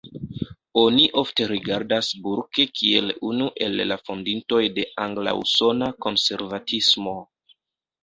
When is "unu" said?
3.29-3.51